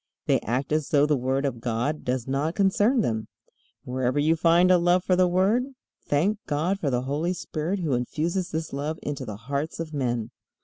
They 0.25 0.39
act 0.39 0.71
as 0.71 0.89
though 0.89 1.05
the 1.05 1.15
Word 1.15 1.45
of 1.45 1.61
God 1.61 2.03
does 2.03 2.27
not 2.27 2.55
concern 2.55 3.01
them. 3.01 3.27
Wherever 3.83 4.17
you 4.17 4.35
find 4.35 4.71
a 4.71 4.79
love 4.79 5.03
for 5.03 5.15
the 5.15 5.27
Word, 5.27 5.75
thank 6.07 6.39
God 6.47 6.79
for 6.79 6.89
the 6.89 7.03
Holy 7.03 7.33
Spirit 7.33 7.81
who 7.81 7.93
infuses 7.93 8.49
this 8.49 8.73
love 8.73 8.97
into 9.03 9.25
the 9.25 9.37
hearts 9.37 9.79
of 9.79 9.93
men. 9.93 10.31